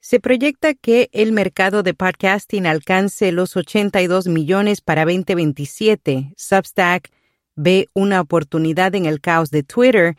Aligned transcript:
Se 0.00 0.20
proyecta 0.20 0.74
que 0.74 1.10
el 1.12 1.32
mercado 1.32 1.82
de 1.82 1.92
podcasting 1.92 2.66
alcance 2.66 3.32
los 3.32 3.56
82 3.56 4.28
millones 4.28 4.80
para 4.80 5.04
2027. 5.04 6.34
Substack 6.36 7.10
ve 7.56 7.88
una 7.94 8.20
oportunidad 8.20 8.94
en 8.94 9.06
el 9.06 9.20
caos 9.20 9.50
de 9.50 9.64
Twitter 9.64 10.16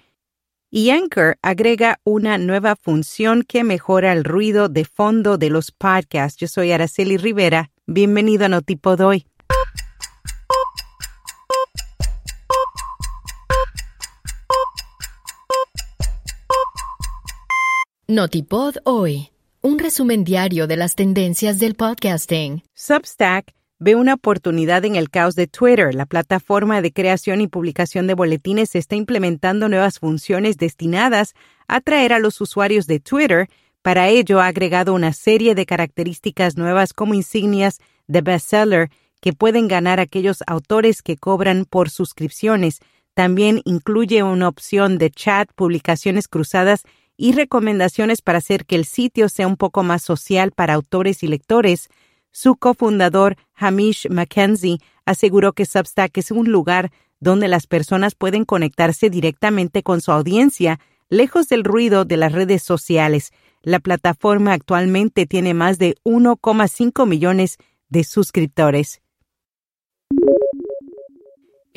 y 0.69 0.89
Anchor 0.89 1.37
agrega 1.41 2.01
una 2.03 2.37
nueva 2.37 2.75
función 2.75 3.43
que 3.43 3.63
mejora 3.63 4.11
el 4.11 4.25
ruido 4.25 4.67
de 4.67 4.83
fondo 4.83 5.37
de 5.37 5.49
los 5.49 5.71
podcasts. 5.71 6.37
Yo 6.37 6.47
soy 6.47 6.73
Araceli 6.73 7.15
Rivera. 7.15 7.71
Bienvenido 7.87 8.45
a 8.45 8.49
Notipod 8.49 8.99
hoy. 8.99 9.25
Notipod 18.07 18.75
hoy. 18.83 19.29
Un 19.61 19.77
resumen 19.77 20.23
diario 20.23 20.67
de 20.67 20.77
las 20.77 20.95
tendencias 20.95 21.59
del 21.59 21.75
podcasting. 21.75 22.63
Substack 22.75 23.53
ve 23.77 23.95
una 23.95 24.13
oportunidad 24.13 24.85
en 24.85 24.95
el 24.95 25.09
caos 25.09 25.35
de 25.35 25.47
Twitter. 25.47 25.93
La 25.93 26.05
plataforma 26.05 26.81
de 26.81 26.93
creación 26.93 27.41
y 27.41 27.47
publicación 27.47 28.07
de 28.07 28.13
boletines 28.13 28.73
está 28.75 28.95
implementando 28.95 29.67
nuevas 29.67 29.99
funciones 29.99 30.55
destinadas 30.55 31.33
a 31.67 31.75
atraer 31.75 32.13
a 32.13 32.19
los 32.19 32.39
usuarios 32.39 32.87
de 32.87 33.01
Twitter. 33.01 33.49
Para 33.81 34.07
ello 34.07 34.39
ha 34.39 34.47
agregado 34.47 34.93
una 34.93 35.11
serie 35.11 35.55
de 35.55 35.65
características 35.65 36.55
nuevas 36.55 36.93
como 36.93 37.13
insignias 37.13 37.79
de 38.07 38.21
bestseller 38.21 38.89
que 39.19 39.33
pueden 39.33 39.67
ganar 39.67 39.99
aquellos 39.99 40.41
autores 40.47 41.01
que 41.01 41.17
cobran 41.17 41.65
por 41.65 41.89
suscripciones. 41.89 42.79
También 43.13 43.61
incluye 43.65 44.23
una 44.23 44.47
opción 44.47 44.97
de 44.97 45.11
chat, 45.11 45.51
publicaciones 45.53 46.29
cruzadas 46.29 46.83
y 47.21 47.33
recomendaciones 47.33 48.21
para 48.21 48.37
hacer 48.37 48.65
que 48.65 48.77
el 48.77 48.85
sitio 48.85 49.27
sea 49.27 49.45
un 49.45 49.57
poco 49.57 49.83
más 49.83 50.03
social 50.03 50.51
para 50.51 50.73
autores 50.73 51.21
y 51.21 51.27
lectores, 51.27 51.89
su 52.31 52.55
cofundador 52.55 53.35
Hamish 53.55 54.07
McKenzie 54.09 54.77
aseguró 55.03 55.51
que 55.51 55.65
Substack 55.65 56.17
es 56.17 56.31
un 56.31 56.49
lugar 56.49 56.93
donde 57.19 57.49
las 57.49 57.67
personas 57.67 58.15
pueden 58.15 58.45
conectarse 58.45 59.09
directamente 59.09 59.83
con 59.83 59.99
su 59.99 60.13
audiencia, 60.13 60.79
lejos 61.09 61.49
del 61.49 61.65
ruido 61.65 62.05
de 62.05 62.15
las 62.15 62.31
redes 62.31 62.63
sociales. 62.63 63.33
La 63.63 63.79
plataforma 63.79 64.53
actualmente 64.53 65.25
tiene 65.25 65.53
más 65.53 65.77
de 65.77 65.95
1,5 66.05 67.05
millones 67.05 67.57
de 67.89 68.05
suscriptores. 68.05 69.01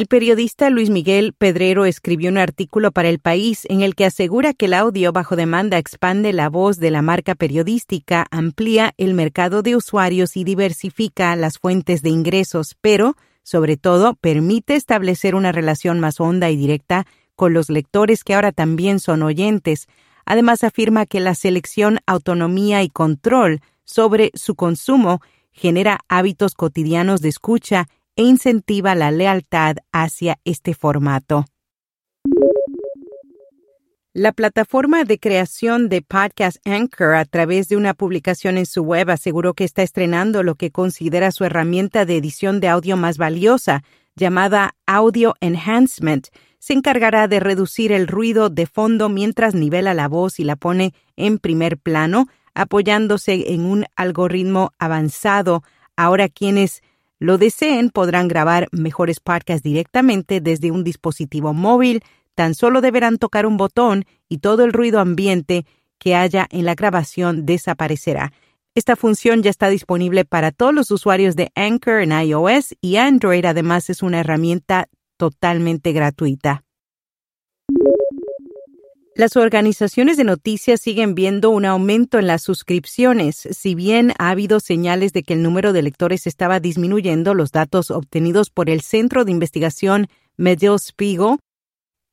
El 0.03 0.09
periodista 0.09 0.69
Luis 0.69 0.91
Miguel 0.91 1.33
Pedrero 1.33 1.85
escribió 1.85 2.29
un 2.29 2.37
artículo 2.37 2.91
para 2.91 3.09
El 3.09 3.21
País 3.21 3.65
en 3.69 3.83
el 3.83 3.95
que 3.95 4.05
asegura 4.05 4.53
que 4.53 4.65
el 4.65 4.75
audio 4.75 5.13
bajo 5.13 5.37
demanda 5.37 5.79
expande 5.79 6.33
la 6.33 6.49
voz 6.49 6.79
de 6.79 6.91
la 6.91 7.03
marca 7.03 7.37
periodística, 7.37 8.27
amplía 8.33 8.95
el 8.97 9.15
mercado 9.15 9.63
de 9.63 9.77
usuarios 9.77 10.37
y 10.37 10.43
diversifica 10.43 11.37
las 11.37 11.61
fuentes 11.61 12.03
de 12.03 12.09
ingresos, 12.09 12.77
pero, 12.81 13.15
sobre 13.45 13.77
todo, 13.77 14.15
permite 14.15 14.75
establecer 14.75 15.37
una 15.37 15.53
relación 15.53 16.01
más 16.01 16.19
honda 16.19 16.51
y 16.51 16.57
directa 16.57 17.07
con 17.37 17.53
los 17.53 17.71
lectores 17.71 18.25
que 18.25 18.35
ahora 18.35 18.51
también 18.51 18.99
son 18.99 19.23
oyentes. 19.23 19.87
Además, 20.25 20.65
afirma 20.65 21.07
que 21.07 21.21
la 21.21 21.37
selección, 21.37 22.01
autonomía 22.07 22.83
y 22.83 22.89
control 22.89 23.61
sobre 23.85 24.33
su 24.35 24.57
consumo 24.57 25.21
genera 25.53 26.01
hábitos 26.09 26.55
cotidianos 26.55 27.21
de 27.21 27.29
escucha 27.29 27.87
e 28.17 28.23
incentiva 28.23 28.95
la 28.95 29.11
lealtad 29.11 29.77
hacia 29.93 30.39
este 30.45 30.75
formato. 30.75 31.45
La 34.15 34.33
plataforma 34.33 35.05
de 35.05 35.19
creación 35.19 35.89
de 35.89 36.03
podcast 36.03 36.59
Anchor 36.67 37.15
a 37.15 37.25
través 37.25 37.71
de 37.71 37.79
una 37.79 37.95
publicación 37.95 38.59
en 38.59 38.67
su 38.67 38.83
web 38.83 39.09
aseguró 39.09 39.55
que 39.55 39.65
está 39.65 39.83
estrenando 39.83 40.43
lo 40.43 40.55
que 40.55 40.71
considera 40.71 41.31
su 41.33 41.45
herramienta 41.45 42.05
de 42.05 42.19
edición 42.19 42.61
de 42.61 42.69
audio 42.69 42.99
más 42.99 43.17
valiosa, 43.17 43.83
llamada 44.15 44.75
Audio 44.85 45.35
Enhancement. 45.41 46.29
Se 46.59 46.75
encargará 46.75 47.27
de 47.27 47.41
reducir 47.41 47.91
el 47.91 48.07
ruido 48.07 48.51
de 48.51 48.67
fondo 48.67 49.09
mientras 49.09 49.55
nivela 49.55 49.95
la 49.95 50.09
voz 50.09 50.39
y 50.39 50.45
la 50.45 50.57
pone 50.57 50.93
en 51.17 51.39
primer 51.39 51.79
plano, 51.79 52.27
apoyándose 52.53 53.55
en 53.55 53.65
un 53.65 53.87
algoritmo 53.97 54.73
avanzado. 54.79 55.63
Ahora 55.97 56.29
quienes 56.29 56.83
lo 57.23 57.39
deseen, 57.39 57.91
podrán 57.91 58.27
grabar 58.27 58.67
mejores 58.73 59.21
podcasts 59.21 59.63
directamente 59.63 60.41
desde 60.41 60.73
un 60.73 60.83
dispositivo 60.83 61.55
móvil, 61.55 62.03
tan 62.35 62.57
solo 62.57 62.81
deberán 62.81 63.19
tocar 63.19 63.47
un 63.47 63.57
botón 63.57 64.07
y 64.29 64.39
todo 64.39 64.65
el 64.65 64.73
ruido 64.73 64.99
ambiente 64.99 65.65
que 65.99 66.17
haya 66.17 66.49
en 66.51 66.65
la 66.65 66.75
grabación 66.75 67.47
desaparecerá. 67.47 68.33
Esta 68.75 68.97
función 68.97 69.45
ya 69.45 69.51
está 69.51 69.69
disponible 69.69 70.25
para 70.25 70.51
todos 70.51 70.75
los 70.75 70.91
usuarios 70.91 71.37
de 71.37 71.53
Anchor 71.55 72.01
en 72.01 72.11
iOS 72.11 72.75
y 72.81 72.97
Android. 72.97 73.45
Además, 73.45 73.89
es 73.89 74.03
una 74.03 74.19
herramienta 74.19 74.89
totalmente 75.17 75.93
gratuita. 75.93 76.65
Las 79.15 79.37
organizaciones 79.37 80.17
de 80.17 80.25
noticias 80.25 80.81
siguen 80.81 81.15
viendo 81.15 81.51
un 81.51 81.67
aumento 81.67 82.19
en 82.19 82.27
las 82.27 82.43
suscripciones. 82.43 83.47
Si 83.51 83.75
bien 83.75 84.15
ha 84.19 84.31
habido 84.31 84.59
señales 84.59 85.13
de 85.13 85.23
que 85.23 85.35
el 85.35 85.43
número 85.43 85.75
de 85.75 85.83
lectores 85.83 86.27
estaba 86.27 86.61
disminuyendo, 86.61 87.35
los 87.35 87.53
datos 87.53 87.91
obtenidos 87.91 88.49
por 88.49 88.71
el 88.71 88.81
Centro 88.81 89.27
de 89.27 89.33
Investigación 89.33 90.09
Medill 90.39 90.79
Spiegel 90.79 91.37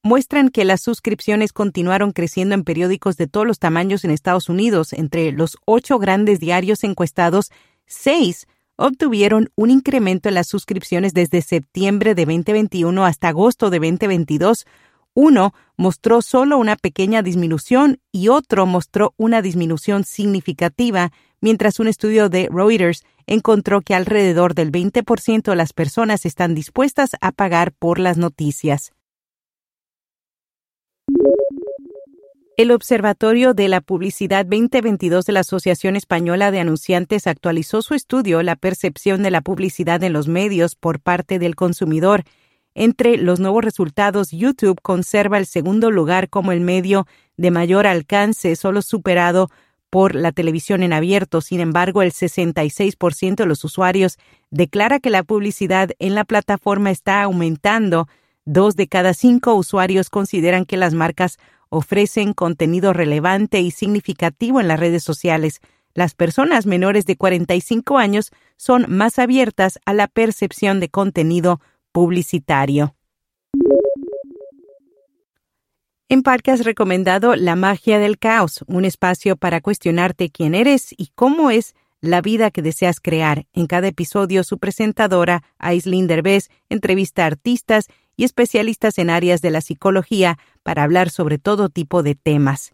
muestran 0.03 0.49
que 0.49 0.65
las 0.65 0.81
suscripciones 0.81 1.53
continuaron 1.53 2.11
creciendo 2.11 2.53
en 2.53 2.65
periódicos 2.65 3.15
de 3.15 3.27
todos 3.27 3.47
los 3.47 3.59
tamaños 3.59 4.03
en 4.03 4.11
Estados 4.11 4.49
Unidos. 4.49 4.91
Entre 4.91 5.31
los 5.31 5.57
ocho 5.65 5.99
grandes 5.99 6.41
diarios 6.41 6.83
encuestados, 6.83 7.49
seis 7.85 8.45
obtuvieron 8.75 9.51
un 9.55 9.71
incremento 9.71 10.27
en 10.27 10.35
las 10.35 10.47
suscripciones 10.47 11.13
desde 11.13 11.41
septiembre 11.41 12.13
de 12.13 12.25
2021 12.25 13.05
hasta 13.05 13.29
agosto 13.29 13.69
de 13.69 13.79
2022 13.79 14.65
uno 15.13 15.53
mostró 15.75 16.21
solo 16.21 16.57
una 16.57 16.75
pequeña 16.75 17.21
disminución 17.21 17.99
y 18.11 18.29
otro 18.29 18.65
mostró 18.65 19.13
una 19.17 19.41
disminución 19.41 20.03
significativa, 20.03 21.11
mientras 21.41 21.79
un 21.79 21.87
estudio 21.87 22.29
de 22.29 22.49
Reuters 22.51 23.03
encontró 23.27 23.81
que 23.81 23.95
alrededor 23.95 24.55
del 24.55 24.71
20% 24.71 25.43
de 25.43 25.55
las 25.55 25.73
personas 25.73 26.25
están 26.25 26.55
dispuestas 26.55 27.11
a 27.21 27.31
pagar 27.31 27.73
por 27.73 27.99
las 27.99 28.17
noticias. 28.17 28.93
El 32.59 32.71
Observatorio 32.71 33.53
de 33.53 33.69
la 33.69 33.79
Publicidad 33.79 34.45
2022 34.45 35.25
de 35.25 35.31
la 35.31 35.39
Asociación 35.39 35.95
Española 35.95 36.51
de 36.51 36.59
Anunciantes 36.59 37.25
actualizó 37.25 37.81
su 37.81 37.93
estudio 37.93 38.43
La 38.43 38.57
percepción 38.57 39.23
de 39.23 39.31
la 39.31 39.39
publicidad 39.39 40.03
en 40.03 40.11
los 40.11 40.27
medios 40.27 40.75
por 40.75 40.99
parte 40.99 41.39
del 41.39 41.55
consumidor 41.55 42.25
entre 42.79 43.17
los 43.17 43.41
nuevos 43.41 43.61
resultados, 43.61 44.31
YouTube 44.31 44.79
conserva 44.81 45.37
el 45.37 45.45
segundo 45.45 45.91
lugar 45.91 46.29
como 46.29 46.53
el 46.53 46.61
medio 46.61 47.07
de 47.35 47.51
mayor 47.51 47.85
alcance, 47.85 48.55
solo 48.55 48.81
superado 48.81 49.51
por 49.89 50.15
la 50.15 50.31
televisión 50.31 50.81
en 50.81 50.93
abierto. 50.93 51.41
Sin 51.41 51.59
embargo, 51.59 52.03
el 52.03 52.13
66% 52.13 53.35
de 53.35 53.45
los 53.45 53.65
usuarios 53.65 54.17
declara 54.49 55.01
que 55.01 55.09
la 55.09 55.23
publicidad 55.23 55.89
en 55.99 56.15
la 56.15 56.23
plataforma 56.23 56.89
está 56.89 57.21
aumentando. 57.21 58.07
Dos 58.45 58.77
de 58.77 58.87
cada 58.87 59.13
cinco 59.13 59.55
usuarios 59.55 60.09
consideran 60.09 60.63
que 60.63 60.77
las 60.77 60.93
marcas 60.93 61.37
ofrecen 61.67 62.31
contenido 62.31 62.93
relevante 62.93 63.59
y 63.59 63.71
significativo 63.71 64.61
en 64.61 64.69
las 64.69 64.79
redes 64.79 65.03
sociales. 65.03 65.59
Las 65.95 66.13
personas 66.13 66.65
menores 66.65 67.05
de 67.05 67.17
45 67.17 67.97
años 67.97 68.31
son 68.55 68.85
más 68.87 69.19
abiertas 69.19 69.81
a 69.83 69.91
la 69.91 70.07
percepción 70.07 70.79
de 70.79 70.87
contenido 70.87 71.59
publicitario. 71.99 72.95
En 76.07 76.23
Parque 76.23 76.51
has 76.51 76.63
recomendado 76.63 77.35
La 77.35 77.57
magia 77.57 77.99
del 77.99 78.17
caos, 78.17 78.63
un 78.67 78.85
espacio 78.85 79.35
para 79.35 79.59
cuestionarte 79.59 80.29
quién 80.29 80.55
eres 80.55 80.93
y 80.95 81.11
cómo 81.13 81.51
es 81.51 81.75
la 81.99 82.21
vida 82.21 82.51
que 82.51 82.61
deseas 82.61 83.01
crear. 83.01 83.47
En 83.51 83.67
cada 83.67 83.89
episodio, 83.89 84.45
su 84.45 84.59
presentadora, 84.59 85.43
Aislinn 85.57 86.07
Derbez, 86.07 86.47
entrevista 86.69 87.23
a 87.23 87.27
artistas 87.27 87.87
y 88.15 88.23
especialistas 88.23 88.97
en 88.97 89.09
áreas 89.09 89.41
de 89.41 89.51
la 89.51 89.59
psicología 89.59 90.39
para 90.63 90.83
hablar 90.83 91.09
sobre 91.09 91.37
todo 91.37 91.67
tipo 91.67 92.01
de 92.01 92.15
temas. 92.15 92.71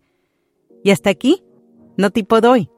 Y 0.84 0.92
hasta 0.92 1.10
aquí, 1.10 1.44
no 1.98 2.12
tipo 2.12 2.42
doy. 2.42 2.70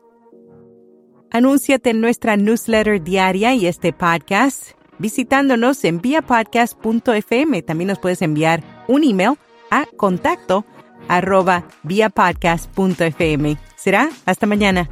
Anúnciate 1.29 1.89
en 1.89 1.99
nuestra 1.99 2.37
newsletter 2.37 3.03
diaria 3.03 3.53
y 3.53 3.67
este 3.67 3.91
podcast 3.91 4.76
visitándonos 4.99 5.83
en 5.83 6.01
viapodcast.fm. 6.01 7.61
También 7.61 7.87
nos 7.87 7.99
puedes 7.99 8.21
enviar 8.21 8.63
un 8.87 9.03
email 9.03 9.37
a 9.71 9.85
contacto 9.97 10.65
arroba 11.07 11.65
viapodcast.fm. 11.83 13.57
Será 13.75 14.09
hasta 14.25 14.47
mañana. 14.47 14.89